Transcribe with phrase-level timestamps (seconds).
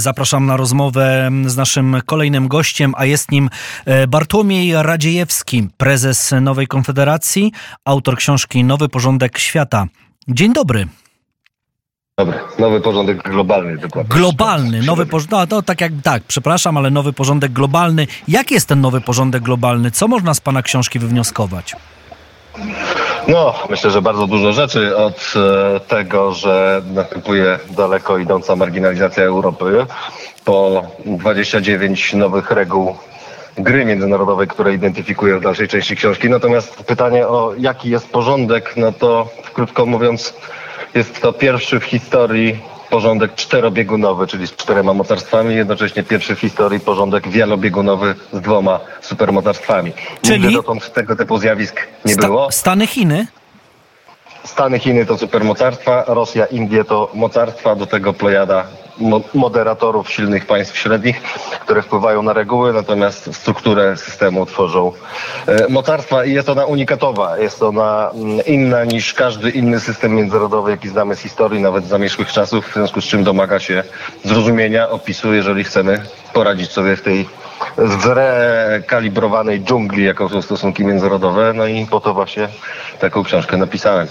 [0.00, 3.50] Zapraszam na rozmowę z naszym kolejnym gościem, a jest nim
[3.84, 7.52] e, Bartłomiej Radziejewski, prezes Nowej Konfederacji,
[7.84, 9.86] autor książki Nowy Porządek Świata.
[10.28, 10.88] Dzień dobry.
[12.18, 13.78] Dobry, nowy porządek globalny.
[13.78, 14.14] Dokładnie.
[14.14, 18.06] Globalny, nowy porządek, no, to tak jak, tak, przepraszam, ale nowy porządek globalny.
[18.28, 19.90] Jaki jest ten nowy porządek globalny?
[19.90, 21.76] Co można z pana książki wywnioskować?
[23.28, 29.86] No, myślę, że bardzo dużo rzeczy od e, tego, że następuje daleko idąca marginalizacja Europy
[30.44, 32.96] po 29 nowych reguł
[33.58, 36.28] gry międzynarodowej, które identyfikuję w dalszej części książki.
[36.30, 40.34] Natomiast pytanie o jaki jest porządek, no to krótko mówiąc
[40.94, 42.58] jest to pierwszy w historii
[42.90, 49.92] porządek czterobiegunowy, czyli z czterema mocarstwami, jednocześnie pierwszy w historii porządek wielobiegunowy z dwoma supermocarstwami.
[50.22, 50.40] Czyli?
[50.40, 52.52] Nigdy dotąd tego typu zjawisk nie Sta- było.
[52.52, 53.26] Stany Chiny?
[54.44, 58.87] Stany, Chiny to supermocarstwa, Rosja, Indie to mocarstwa, do tego plejada mo-
[59.34, 61.22] moderatorów silnych państw średnich,
[61.60, 64.92] które wpływają na reguły, natomiast strukturę systemu tworzą
[65.46, 67.38] e, mocarstwa i jest ona unikatowa.
[67.38, 71.88] Jest ona mm, inna niż każdy inny system międzynarodowy, jaki znamy z historii, nawet z
[71.88, 73.82] zamierzchłych czasów, w związku z czym domaga się
[74.24, 77.28] zrozumienia, opisu, jeżeli chcemy poradzić sobie w tej
[77.78, 81.52] zrekalibrowanej dżungli, jaką są stosunki międzynarodowe.
[81.52, 82.48] No i po to właśnie
[83.00, 84.06] taką książkę napisałem.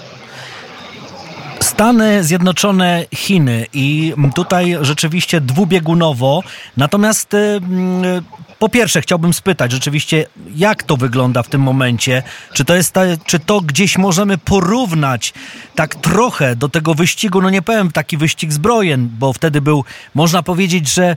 [1.78, 6.42] Stany Zjednoczone, Chiny i tutaj rzeczywiście dwubiegunowo.
[6.76, 8.24] Natomiast y, mm,
[8.58, 12.22] po pierwsze chciałbym spytać rzeczywiście, jak to wygląda w tym momencie?
[12.52, 15.34] Czy to jest, ta, czy to gdzieś możemy porównać
[15.74, 19.84] tak trochę do tego wyścigu, no nie powiem taki wyścig zbrojen, bo wtedy był,
[20.14, 21.16] można powiedzieć, że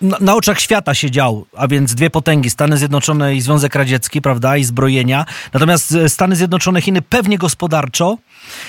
[0.00, 4.22] na, na oczach świata się dział, a więc dwie potęgi, Stany Zjednoczone i Związek Radziecki,
[4.22, 5.26] prawda, i zbrojenia.
[5.52, 8.18] Natomiast e, Stany Zjednoczone, Chiny pewnie gospodarczo.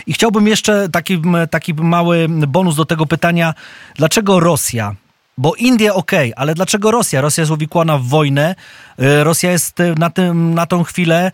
[0.07, 3.53] I chciałbym jeszcze taki, taki mały bonus do tego pytania,
[3.95, 4.95] dlaczego Rosja?
[5.37, 7.21] Bo Indie ok, ale dlaczego Rosja?
[7.21, 8.55] Rosja jest uwikłana w wojnę.
[8.99, 11.31] E, Rosja jest e, na, tym, na tą chwilę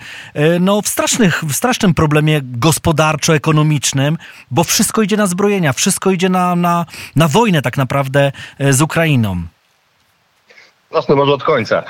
[0.59, 4.17] no, w, strasznych, w strasznym problemie gospodarczo-ekonomicznym,
[4.51, 6.85] bo wszystko idzie na zbrojenia, wszystko idzie na, na,
[7.15, 8.31] na wojnę tak naprawdę
[8.69, 9.47] z Ukrainą.
[10.97, 11.83] Zacznę może od końca.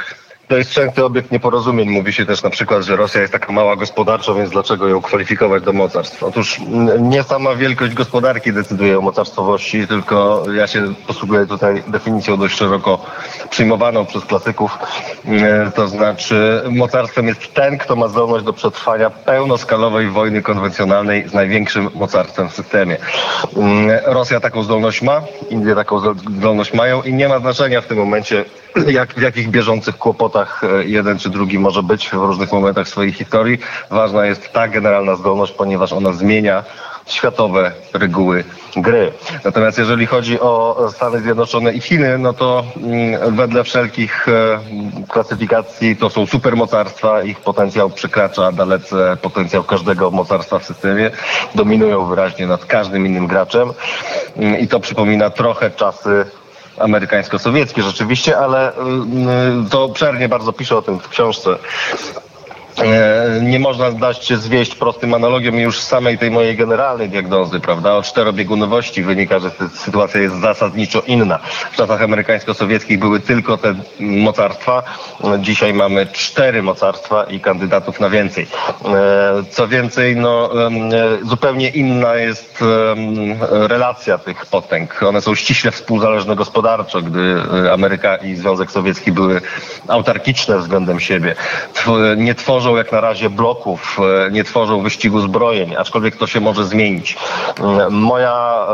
[0.47, 1.89] To jest częsty obiekt nieporozumień.
[1.89, 5.63] Mówi się też na przykład, że Rosja jest taka mała gospodarczo, więc dlaczego ją kwalifikować
[5.63, 6.23] do mocarstw?
[6.23, 6.59] Otóż
[6.99, 13.05] nie sama wielkość gospodarki decyduje o mocarstwowości, tylko ja się posługuję tutaj definicją dość szeroko
[13.49, 14.77] przyjmowaną przez klasyków.
[15.25, 21.33] Mm, To znaczy mocarstwem jest ten, kto ma zdolność do przetrwania pełnoskalowej wojny konwencjonalnej z
[21.33, 22.97] największym mocarstwem w systemie.
[24.05, 28.45] Rosja taką zdolność ma, Indie taką zdolność mają i nie ma znaczenia w tym momencie,
[28.87, 33.13] jak, w jakich bieżących kłopotach e, jeden czy drugi może być w różnych momentach swojej
[33.13, 33.57] historii.
[33.89, 36.63] Ważna jest ta generalna zdolność, ponieważ ona zmienia
[37.05, 38.43] światowe reguły
[38.75, 39.11] gry.
[39.45, 44.59] Natomiast jeżeli chodzi o Stany Zjednoczone i Chiny, no to mm, wedle wszelkich e,
[45.07, 51.11] klasyfikacji to są supermocarstwa, ich potencjał przekracza dalece potencjał każdego mocarstwa w systemie,
[51.55, 53.73] dominują wyraźnie nad każdym innym graczem
[54.37, 56.25] Mm, i to przypomina trochę czasy
[56.79, 61.57] amerykańsko-sowieckie rzeczywiście, ale mm, to obszernie bardzo piszę o tym w książce.
[62.83, 67.59] E, Nie można dać się zwieść prostym analogiem już z samej tej mojej generalnej diagnozy,
[67.59, 67.93] prawda?
[67.95, 71.39] O czterobiegunowości wynika, że sytuacja jest zasadniczo inna.
[71.71, 74.83] W czasach amerykańsko-sowieckich były tylko te mocarstwa.
[75.39, 78.47] Dzisiaj mamy cztery mocarstwa i kandydatów na więcej.
[78.85, 80.69] E, Co więcej, no, e,
[81.23, 82.63] zupełnie inna jest
[83.49, 85.03] relacja tych potęg.
[85.03, 87.35] One są ściśle współzależne gospodarczo, gdy
[87.73, 89.41] Ameryka i Związek Sowiecki były
[89.87, 91.35] autarkiczne względem siebie.
[92.17, 96.65] Nie tworzą jak na razie bloków, e, nie tworzą wyścigu zbrojeń, aczkolwiek to się może
[96.65, 97.17] zmienić.
[97.59, 98.67] Mm, Moja,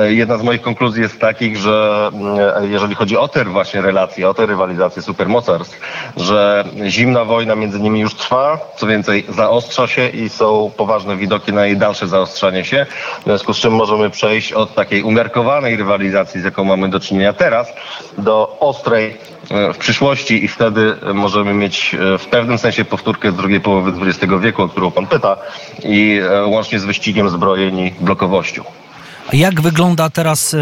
[0.00, 4.28] e, jedna z moich konkluzji jest takich, że mm, jeżeli chodzi o te właśnie relacje,
[4.28, 5.80] o te rywalizacje supermocarstw,
[6.16, 11.52] że zimna wojna między nimi już trwa, co więcej zaostrza się i są poważne widoki
[11.52, 12.86] na jej dalsze zaostrzanie się,
[13.20, 17.32] w związku z czym możemy przejść od takiej umiarkowanej rywalizacji, z jaką mamy do czynienia
[17.32, 17.72] teraz,
[18.18, 19.39] do ostrej e,
[19.74, 24.32] w przyszłości i wtedy możemy mieć e, w pewnym sensie powtórkę z drugiej połowy XX
[24.40, 25.36] wieku, o którą pan pyta
[25.84, 28.64] i e, łącznie z wyścigiem zbrojeń i blokowością.
[29.32, 30.56] Jak wygląda teraz e,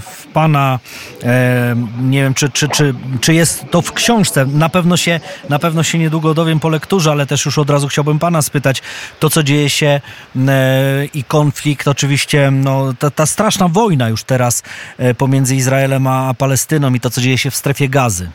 [0.00, 0.78] w Pana,
[1.22, 4.46] e, nie wiem, czy, czy, czy, czy jest to w książce?
[4.46, 7.88] Na pewno, się, na pewno się niedługo dowiem po lekturze, ale też już od razu
[7.88, 8.82] chciałbym Pana spytać,
[9.20, 10.00] to co dzieje się
[10.36, 14.62] e, i konflikt, oczywiście no, ta, ta straszna wojna już teraz
[15.18, 18.30] pomiędzy Izraelem a Palestyną i to co dzieje się w strefie gazy.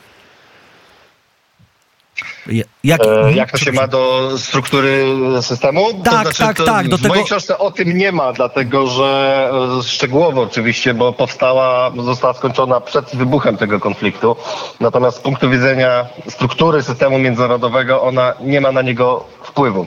[2.84, 5.06] Jak, e, jak to się ma do struktury
[5.42, 5.94] systemu?
[6.04, 6.88] Tak, to znaczy, tak, to tak.
[6.88, 7.14] Do w tego...
[7.14, 12.82] mojej książce o tym nie ma, dlatego że e, szczegółowo oczywiście, bo powstała, została skończona
[12.82, 14.36] przed wybuchem tego konfliktu.
[14.80, 19.86] Natomiast z punktu widzenia struktury systemu międzynarodowego ona nie ma na niego wpływu.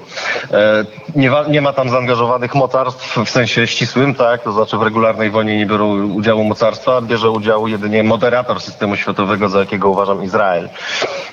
[0.50, 0.84] E,
[1.16, 4.42] nie, nie ma tam zaangażowanych mocarstw w sensie ścisłym, tak?
[4.42, 9.48] To znaczy w regularnej wojnie nie biorą udziału mocarstwa, bierze udział jedynie moderator systemu światowego,
[9.48, 10.68] za jakiego uważam Izrael.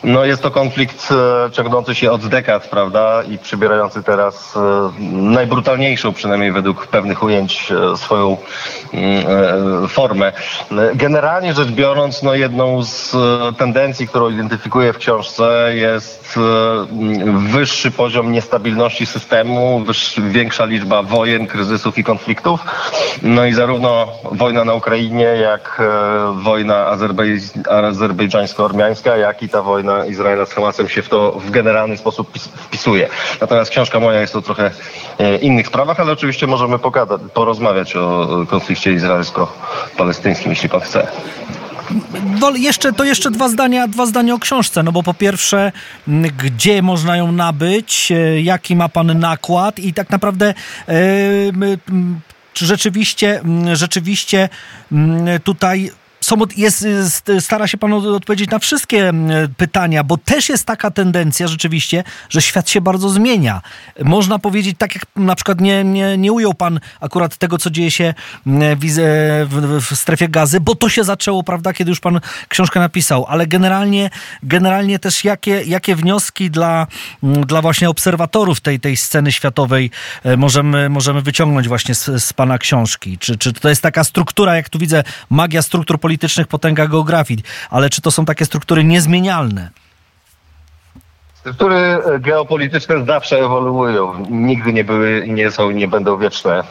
[0.04, 1.14] No jest to konflikt
[1.52, 3.24] ciągnący się od dekad, prawda?
[3.24, 8.38] I przybierający teraz e, najbrutalniejszą, przynajmniej według pewnych ujęć, swoją
[8.94, 10.32] mm, formę.
[10.96, 13.16] Generalnie rzecz biorąc, no jedną z
[13.58, 16.40] tendencji, którą identyfikuję w książce jest
[17.50, 19.84] wyższy poziom niestabilności systemu,
[20.18, 22.60] większa liczba wojen, kryzysów i konfliktów.
[23.22, 30.06] No i zarówno wojna na Ukrainie, jak e, wojna Azerbejdż azerbejdżańsko-ormiańska, jak i ta wojna
[30.06, 33.10] Izraela z Hamasem się w to w generalny sposób wpisuje.
[33.42, 34.72] Natomiast książka moja jest o trochę
[35.20, 41.08] e, innych sprawach, ale oczywiście możemy pogadać, porozmawiać o konflikcie izraelsko-palestyńskim, jeśli pan chce
[42.56, 45.72] jeszcze, to jeszcze dwa zdania, dwa zdania o książce, no bo po pierwsze,
[46.38, 50.54] gdzie można ją nabyć, e, jaki ma pan nakład i tak naprawdę
[52.54, 53.42] czy rzeczywiście,
[53.74, 54.50] rzeczywiście
[55.44, 55.92] tutaj
[56.58, 56.86] jest,
[57.40, 59.12] stara się Pan odpowiedzieć na wszystkie
[59.58, 63.62] pytania, bo też jest taka tendencja rzeczywiście, że świat się bardzo zmienia.
[64.04, 67.92] Można powiedzieć, tak jak na przykład nie, nie, nie ujął Pan akurat tego, co dzieje
[67.92, 68.14] się
[68.46, 73.48] w, w, strefie gazy, bo to się zaczęło, prawda, kiedy już Pan książkę napisał, ale
[73.48, 74.10] generalnie,
[74.44, 76.88] generalnie też jakie, jakie wnioski dla,
[77.24, 79.92] dla właśnie obserwatorów tej, tej sceny światowej
[80.24, 83.18] e, możemy, możemy wyciągnąć właśnie z, z Pana książki?
[83.18, 87.44] Czy, czy to jest taka struktura, jak tu widzę, magia struktur politycznych, politycznych potęgach geografii,
[87.70, 89.70] ale czy to są takie struktury niezmienialne?
[91.40, 94.26] Struktury e, geopolityczne zawsze ewoluują.
[94.30, 96.64] Nigdy nie były, nie są i nie będą wieczne.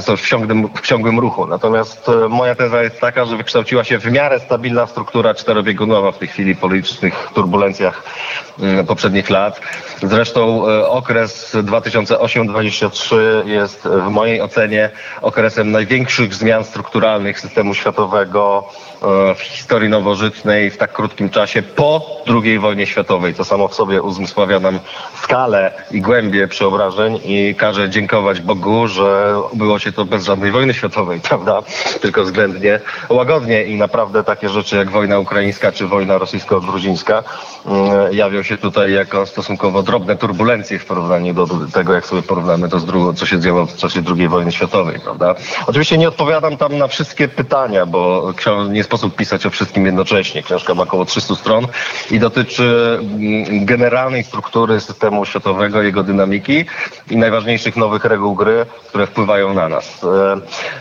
[0.00, 1.46] Są w ciągłym, w ciągłym ruchu.
[1.46, 6.18] Natomiast e, moja teza jest taka, że wykształciła się w miarę stabilna struktura czterobiegunowa w
[6.18, 8.02] tej chwili politycznych turbulencjach
[8.60, 9.60] mm, poprzednich lat.
[10.02, 13.16] Zresztą e, okres 2008-2023
[13.46, 14.90] jest w mojej ocenie
[15.22, 18.64] okresem największych zmian strukturalnych systemu światowego
[19.36, 22.06] w historii nowożytnej w tak krótkim czasie po
[22.44, 23.34] II wojnie światowej.
[23.34, 24.78] To samo w sobie uzmysławia nam
[25.22, 30.74] skalę i głębię przeobrażeń i każe dziękować Bogu, że było się to bez żadnej wojny
[30.74, 31.62] światowej, prawda?
[32.00, 37.22] Tylko względnie łagodnie i naprawdę takie rzeczy jak wojna ukraińska czy wojna rosyjsko-gruzińska
[37.66, 42.68] mm, jawią się tutaj jako stosunkowo drobne turbulencje w porównaniu do tego, jak sobie porównamy
[42.68, 45.34] to z drugą, co się działo w czasie II wojny światowej, prawda?
[45.66, 48.32] Oczywiście nie odpowiadam tam na wszystkie pytania, bo
[48.70, 50.42] nie sposób pisać o wszystkim jednocześnie.
[50.42, 51.66] Książka ma około 300 stron
[52.10, 56.64] i dotyczy mm, generalnej struktury systemu światowego, jego dynamiki
[57.10, 60.04] i najważniejszych nowych reguł gry, które wpływają na nas.
[60.04, 60.40] E,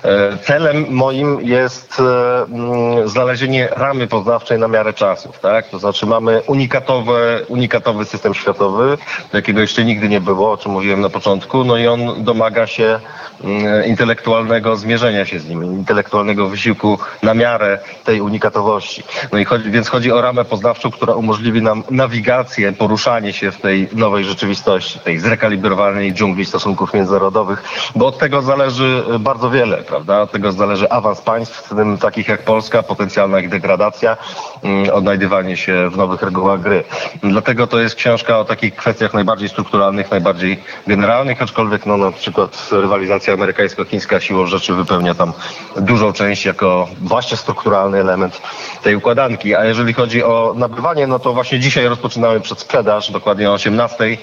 [0.09, 5.39] e, celem moim jest e, mm, znalezienie ramy poznawczej na miarę czasów.
[5.39, 5.69] Tak?
[5.69, 8.97] To znaczy mamy unikatowy, unikatowy system światowy,
[9.33, 12.99] jakiego jeszcze nigdy nie było, o czym mówiłem na początku, no i on domaga się
[13.43, 19.03] mm, intelektualnego zmierzenia się z nim, intelektualnego wysiłku na miarę tej unikatowości.
[19.31, 22.96] No i chodzi, więc chodzi o ramę poznawczą, która umożliwi nam nawigację, poruszanie
[23.31, 27.63] się w tej nowej rzeczywistości, tej zrekalibrowanej dżungli stosunków międzynarodowych,
[27.95, 30.21] bo od tego zależy bardzo wiele, prawda?
[30.21, 34.17] Od tego zależy awans państw, w tym takich jak Polska, potencjalna ich degradacja,
[34.63, 36.83] mm, odnajdywanie się w nowych regułach gry.
[37.23, 42.69] Dlatego to jest książka o takich kwestiach najbardziej strukturalnych, najbardziej generalnych, aczkolwiek no, na przykład
[42.71, 45.33] rywalizacja amerykańsko-chińska siłą rzeczy wypełnia tam
[45.77, 48.41] dużą część jako właśnie strukturalny element
[48.83, 49.55] tej układanki.
[49.55, 52.39] A jeżeli chodzi o nabywanie, no to właśnie dzisiaj rozpoczynamy
[52.87, 54.17] przedsprzedaż, dokładnie o 18.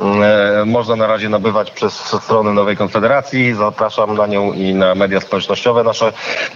[0.00, 3.54] Mm, e, można na razie nabywać przez stronę Nowej Konfederacji.
[3.54, 6.12] Zapraszam na nią i na media społecznościowe nasze.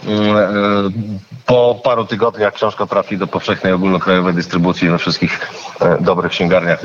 [0.07, 0.47] Mm, e,
[1.47, 5.51] po paru tygodniach książka trafi do powszechnej ogólnokrajowej dystrybucji we wszystkich
[5.81, 6.83] e, dobrych księgarniach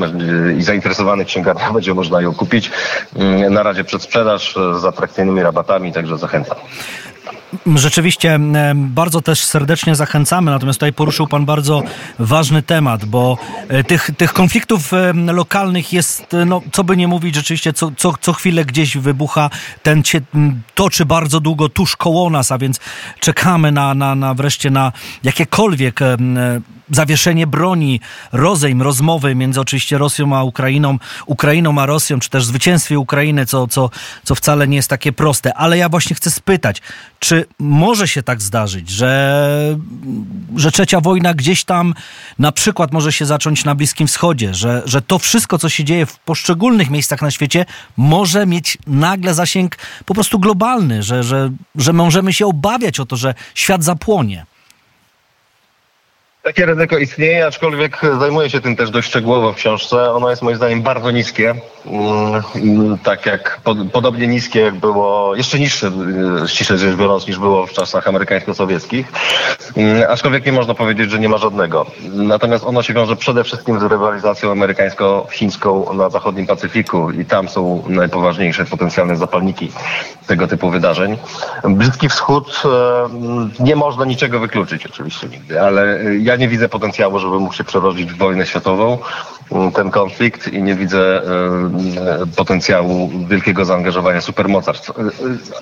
[0.58, 2.72] i zainteresowanych księgarniach będzie można ją kupić.
[3.16, 6.58] Mm, na razie przedsprzedaż z atrakcyjnymi rabatami, także zachęcam.
[7.76, 8.40] Rzeczywiście
[8.76, 11.84] bardzo też serdecznie zachęcamy, natomiast tutaj poruszył Pan bardzo
[12.20, 14.92] ważny temat, bo e, tych, tych konfliktów
[15.26, 19.50] lokalnych jest, e, no, co by nie mówić, rzeczywiście co, co, co chwilę gdzieś wybucha,
[19.84, 20.22] ten się
[20.76, 22.80] toczy bardzo długo tuż koło nas, a więc
[23.20, 24.92] czekamy na, na, na wreszcie na
[25.24, 26.00] jakiekolwiek
[26.92, 28.00] zawieszenie broni,
[28.32, 33.68] rozejm, rozmowy między oczywiście Rosją a Ukrainą, Ukrainą a Rosją, czy też zwycięstwie Ukrainy, co,
[33.68, 33.90] co,
[34.24, 35.54] co wcale nie jest takie proste.
[35.54, 36.82] Ale ja właśnie chcę spytać,
[37.20, 39.78] czy może się tak zdarzyć, że,
[40.56, 41.94] że trzecia wojna gdzieś tam
[42.40, 46.06] na przykład może się zacząć na Bliskim Wschodzie, że, że to wszystko, co się dzieje
[46.06, 47.66] w poszczególnych miejscach na świecie,
[47.98, 53.16] może mieć nagle zasięg po prostu globalny, że, że, że możemy się obawiać o to,
[53.16, 54.46] że świat zapłonie.
[56.46, 60.12] Takie ryzyko istnieje, aczkolwiek zajmuję się tym też dość szczegółowo w książce.
[60.12, 61.56] Ono jest moim zdaniem bardzo niskie.
[62.56, 63.62] Mm, tak jak
[63.92, 65.92] podobnie niskie, jak było, jeszcze niższe,
[66.44, 69.06] y, ściśle rzecz biorąc, niż było w czasach amerykańsko-sowieckich.
[69.78, 71.86] Mm, aczkolwiek nie można powiedzieć, że nie ma żadnego.
[72.14, 77.84] Natomiast ono się wiąże przede wszystkim z rywalizacją amerykańsko-chińską na zachodnim Pacyfiku i tam są
[77.88, 79.72] najpoważniejsze potencjalne zapalniki
[80.28, 81.18] tego typu wydarzeń.
[81.64, 83.10] Bliski Wschód, e,
[83.64, 88.14] nie można niczego wykluczyć oczywiście nigdy, ale ja nie widzę potencjału, żeby mógł się przerodzić
[88.14, 88.98] w wojnę światową,
[89.76, 94.90] ten konflikt i nie widzę e, potencjału wielkiego zaangażowania supermocarstw.
[94.90, 94.94] E,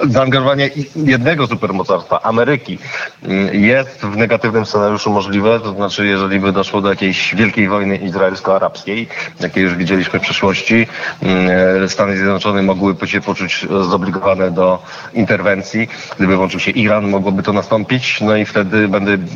[0.10, 2.78] zaangażowanie jednego supermocarstwa, Ameryki,
[3.52, 9.08] jest w negatywnym scenariuszu możliwe, to znaczy jeżeli by doszło do jakiejś wielkiej wojny izraelsko-arabskiej,
[9.40, 10.88] jakiej już widzieliśmy w przeszłości,
[11.88, 15.88] Stany Zjednoczone mogłyby się poczuć zobligowane do interwencji.
[16.18, 18.88] Gdyby włączył się Iran, mogłoby to nastąpić, no i wtedy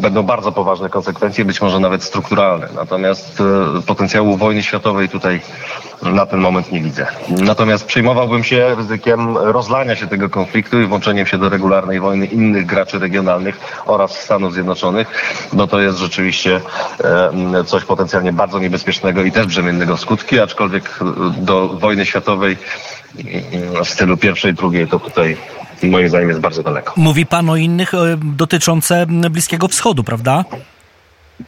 [0.01, 2.67] będą, bardzo poważne konsekwencje, być może nawet strukturalne.
[2.75, 5.41] Natomiast e, potencjału wojny światowej tutaj
[6.01, 7.07] na ten moment nie widzę.
[7.29, 12.65] Natomiast przejmowałbym się ryzykiem rozlania się tego konfliktu i włączeniem się do regularnej wojny innych
[12.65, 15.07] graczy regionalnych oraz Stanów Zjednoczonych,
[15.53, 16.61] bo to jest rzeczywiście
[17.03, 20.99] e, coś potencjalnie bardzo niebezpiecznego i też brzemiennego w skutki, aczkolwiek
[21.37, 22.57] do wojny światowej
[23.83, 25.37] w stylu pierwszej, drugiej, to tutaj
[25.83, 26.93] moim zdaniem jest bardzo daleko.
[26.97, 30.43] Mówi pan o innych e, dotyczące Bliskiego Wschodu, prawda?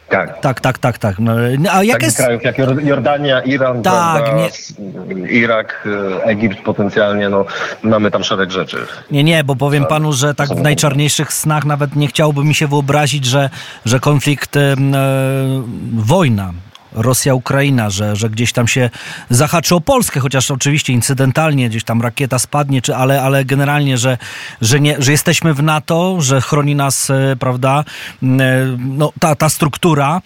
[0.08, 0.40] Tak.
[0.40, 1.18] Tak, tak, tak, tak.
[1.18, 1.32] No,
[1.72, 2.16] a jak jest...
[2.16, 5.30] krajów jak Jordania, Iran, tak, prawda, nie...
[5.30, 5.88] Irak,
[6.20, 7.44] e, Egipt potencjalnie, no
[7.82, 8.86] mamy tam szereg rzeczy.
[9.10, 12.66] Nie, nie, bo powiem panu, że tak w najczarniejszych snach nawet nie chciałoby mi się
[12.66, 13.50] wyobrazić, że,
[13.84, 14.76] że konflikt, e,
[15.92, 16.52] wojna
[16.92, 18.90] Rosja-Ukraina, że, że gdzieś tam się
[19.30, 24.18] zahaczy o Polskę, chociaż oczywiście incydentalnie gdzieś tam rakieta spadnie, czy, ale, ale generalnie, że,
[24.60, 27.84] że, nie, że jesteśmy w NATO, że chroni nas, e, prawda,
[28.22, 28.26] e,
[28.78, 30.22] no, ta, ta struktura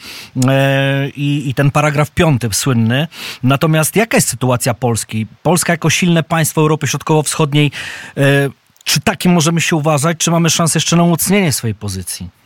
[0.49, 3.09] e, i, i ten paragraf piąty słynny.
[3.43, 5.27] Natomiast jaka jest sytuacja Polski?
[5.43, 7.71] Polska jako silne państwo Europy Środkowo-Wschodniej,
[8.85, 12.44] czy takim możemy się uważać, czy mamy szansę jeszcze na umocnienie swojej pozycji?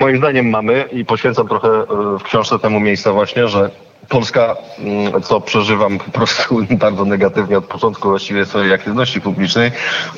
[0.00, 1.84] Moim zdaniem mamy i poświęcam trochę e,
[2.18, 3.70] w książce temu miejsca właśnie, że
[4.10, 9.70] Polska, mm, co przeżywam po prostu bardzo negatywnie od początku właściwie swojej aktywności publicznej,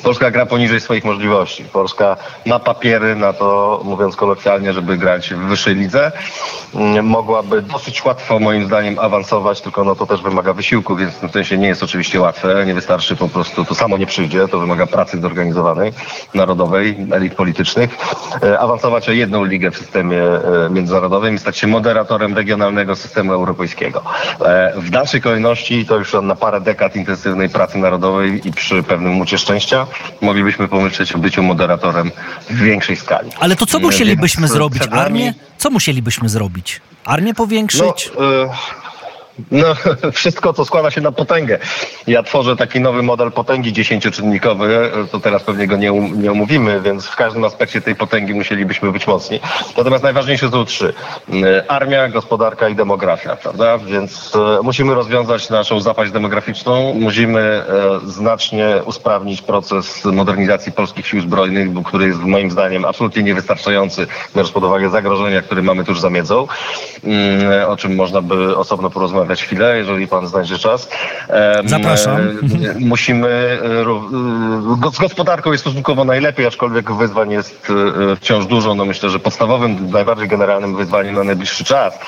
[0.03, 1.63] Polska gra poniżej swoich możliwości.
[1.63, 6.11] Polska ma papiery na to, mówiąc kolokwialnie, żeby grać w wyższej lidze.
[6.75, 11.19] Mm, mogłaby dosyć łatwo moim zdaniem awansować, tylko no to też wymaga wysiłku, więc w
[11.19, 12.65] tym sensie nie jest oczywiście łatwe.
[12.65, 15.93] Nie wystarczy po prostu, to samo nie przyjdzie, to wymaga pracy zorganizowanej,
[16.33, 17.97] narodowej, elit politycznych.
[18.43, 23.33] E, awansować o jedną ligę w systemie e, międzynarodowym i stać się moderatorem regionalnego systemu
[23.33, 23.82] europejskiego.
[23.87, 29.13] E, w dalszej kolejności, to już na parę dekad intensywnej pracy narodowej i przy pewnym
[29.13, 29.87] mucie szczęścia,
[30.21, 32.11] moglibyśmy pomyśleć o byciu moderatorem
[32.49, 33.31] w większej skali.
[33.39, 34.83] Ale to co musielibyśmy Więc zrobić?
[34.91, 35.33] Armię?
[35.57, 36.81] Co musielibyśmy zrobić?
[37.05, 38.11] Armię powiększyć?
[38.19, 38.49] No, y
[39.51, 39.67] no,
[40.11, 41.59] wszystko, co składa się na potęgę.
[42.07, 46.81] Ja tworzę taki nowy model potęgi dziesięcioczynnikowy, to teraz pewnie go nie, um, nie omówimy,
[46.81, 49.39] więc w każdym aspekcie tej potęgi musielibyśmy być mocni.
[49.77, 50.93] Natomiast najważniejsze są trzy.
[51.43, 53.77] E, armia, gospodarka i demografia, prawda?
[53.77, 57.63] Więc e, musimy rozwiązać naszą zapaść demograficzną, musimy e,
[58.05, 64.63] znacznie usprawnić proces modernizacji polskich sił zbrojnych, który jest moim zdaniem absolutnie niewystarczający, biorąc pod
[64.63, 66.47] uwagę zagrożenia, które mamy tuż za miedzą,
[67.67, 70.89] o czym można by osobno porozmawiać porozmawiać chwilę, jeżeli pan znajdzie czas.
[71.65, 72.17] Zapraszam.
[72.17, 72.23] E,
[72.79, 77.67] musimy, e, z gospodarką jest stosunkowo najlepiej, aczkolwiek wyzwań jest
[78.11, 78.75] e, wciąż dużo.
[78.75, 81.99] No myślę, że podstawowym, najbardziej generalnym wyzwaniem na najbliższy czas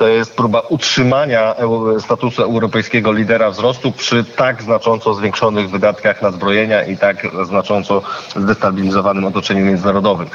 [0.00, 1.54] to jest próba utrzymania
[1.98, 8.02] statusu europejskiego lidera wzrostu przy tak znacząco zwiększonych wydatkach na zbrojenia i tak znacząco
[8.36, 10.28] zdestabilizowanym otoczeniu międzynarodowym.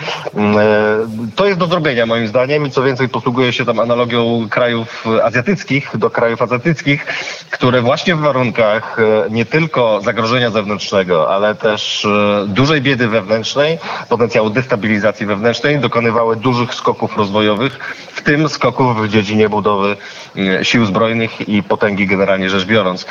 [1.36, 5.98] To jest do zrobienia moim zdaniem i co więcej posługuje się tam analogią krajów azjatyckich
[5.98, 7.06] do krajów krajów azjatyckich,
[7.52, 13.78] które właśnie w warunkach e, nie tylko zagrożenia zewnętrznego, ale też e, dużej biedy wewnętrznej,
[14.10, 19.98] potencjału destabilizacji wewnętrznej, dokonywały dużych skoków rozwojowych, w tym skoków w dziedzinie budowy
[20.38, 23.06] e, sił zbrojnych i potęgi generalnie rzecz biorąc.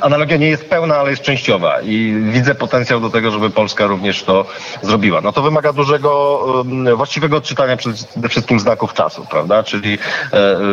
[0.00, 4.22] Analogia nie jest pełna, ale jest częściowa i widzę potencjał do tego, żeby Polska również
[4.22, 4.46] to
[4.82, 5.20] zrobiła.
[5.20, 6.64] No to wymaga dużego,
[6.96, 9.62] właściwego odczytania przede wszystkim znaków czasu, prawda?
[9.62, 9.98] Czyli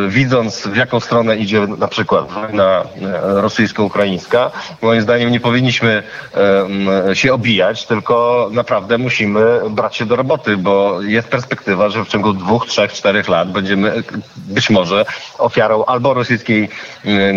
[0.08, 4.50] widząc w jaką stronę idzie na przykład wojna e, rosyjsko-ukraińska,
[4.82, 6.02] moim zdaniem nie powinniśmy
[6.32, 12.08] em, się obijać, tylko naprawdę musimy brać się do roboty, bo jest perspektywa, że w
[12.08, 14.02] ciągu dwóch, trzech, czterech lat będziemy e,
[14.36, 15.04] być może
[15.38, 16.68] ofiarą albo rosyjskiej,
[17.04, 17.32] e,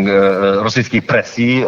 [0.63, 1.63] rosyjskiej presji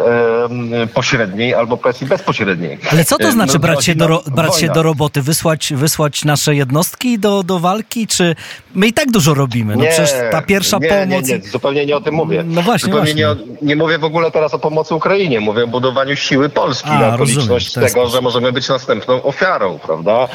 [0.82, 2.78] e, pośredniej, albo presji bezpośredniej.
[2.92, 5.22] Ale co to E, znaczy no, brać się, do, brać się do roboty?
[5.22, 8.06] Wysłać, wysłać nasze jednostki do, do walki?
[8.06, 8.36] Czy
[8.74, 9.76] my i tak dużo robimy?
[9.76, 11.28] No przecież ta pierwsza nie, pomoc...
[11.28, 12.44] Nie, nie, zupełnie nie o tym mówię.
[12.46, 13.44] No właśnie, zupełnie właśnie.
[13.62, 15.40] Nie, nie mówię w ogóle teraz o pomocy Ukrainie.
[15.40, 19.22] Mówię o budowaniu siły Polski A, na rozumiem, okoliczność ten tego, że możemy być następną
[19.22, 20.28] ofiarą, prawda?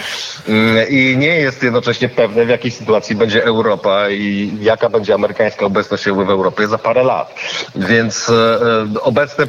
[0.48, 5.66] Mm, I nie jest jednocześnie pewne, w jakiej sytuacji będzie Europa i jaka będzie amerykańska
[5.66, 7.36] obecność siły w Europie za parę lat.
[7.76, 9.48] Więc e, e, obecne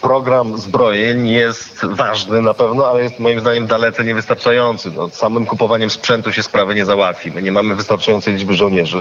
[0.00, 4.90] program zbrojeń jest ważny na pewno, ale jest moim zdaniem dalece niewystarczający.
[4.96, 7.30] No, samym kupowaniem sprzętu się sprawy nie załatwi.
[7.32, 8.98] My nie mamy wystarczającej liczby żołnierzy,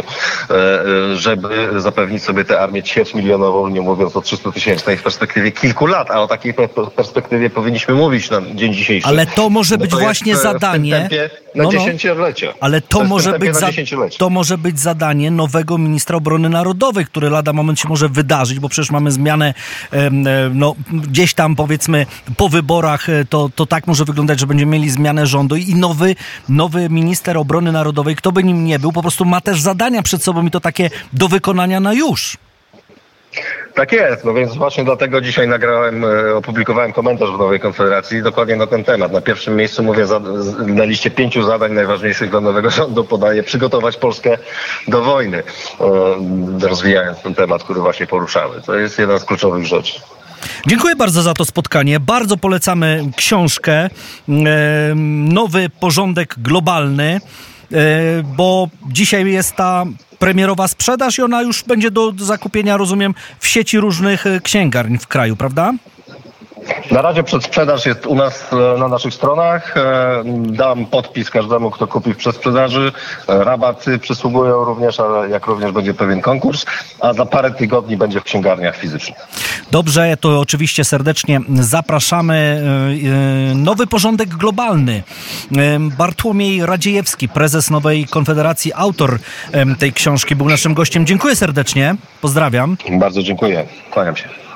[0.50, 5.52] e, e, żeby zapewnić sobie tę armię ćwierćmilionową, nie mówiąc o 300 tysięcznej w perspektywie
[5.52, 9.08] kilku lat, a o takiej pe- perspektywie powinniśmy mówić na dzień dzisiejszy.
[9.08, 11.10] Ale to może No być to właśnie zadanie-
[11.56, 11.70] na No, no.
[11.72, 12.54] dziesięciolecie.
[12.60, 13.70] Ale to, w może być za,
[14.18, 18.70] to może być zadanie nowego ministra obrony narodowej, który lada moment się może wydarzyć, bo
[18.70, 19.54] przecież mamy zmianę
[19.94, 20.10] e,
[20.54, 22.06] no, gdzieś tam powiedzmy
[22.38, 26.16] po wyborach e, to, to tak może wyglądać, że będziemy mieli zmianę rządu i nowy,
[26.50, 30.24] nowy minister obrony narodowej, kto by nim nie był, po prostu ma też zadania przed
[30.24, 32.38] sobą i to takie do wykonania na już.
[33.74, 38.56] Tak jest, no więc właśnie dlatego dzisiaj nagrałem, e, opublikowałem komentarz w Nowej Konfederacji dokładnie
[38.56, 39.12] na ten temat.
[39.12, 40.06] Na pierwszym miejscu mówię
[40.60, 44.38] na liście pięciu zadań najważniejszych dla nowego rządu podaję przygotować Polskę
[44.88, 45.44] do wojny,
[46.62, 48.62] e, rozwijając ten temat, który właśnie poruszamy.
[48.62, 50.02] To jest jedna z kluczowych rzeczy.
[50.68, 52.00] Dziękuję bardzo za to spotkanie.
[52.00, 53.90] Bardzo polecamy książkę
[55.26, 57.22] Nowy porządek globalny,
[57.72, 57.80] e,
[58.24, 59.86] bo dzisiaj jest ta
[60.20, 65.08] premierowa sprzedaż i ona już będzie do zakupienia, rozumiem, w sieci różnych e, księgarni w
[65.08, 65.74] kraju, prawda?
[66.92, 69.78] Na razie przedsprzedaż jest u nas e, na naszych stronach.
[69.78, 72.92] E, Dam podpis każdemu, kto kupi w przedsprzedaży.
[73.30, 76.66] E, Rabaty przysługują również, ale jak również będzie pewien konkurs,
[77.00, 79.18] a za parę tygodni będzie w księgarniach fizycznych.
[79.72, 82.64] Dobrze, to oczywiście serdecznie zapraszamy.
[83.56, 85.04] Nowy porządek globalny.
[85.98, 89.20] Bartłomiej Radziejewski, prezes Nowej Konfederacji, autor
[89.80, 91.06] tej książki, był naszym gościem.
[91.06, 91.96] Dziękuję serdecznie.
[92.22, 92.78] Pozdrawiam.
[92.92, 93.66] Bardzo dziękuję.
[93.92, 94.47] Kłaniam się.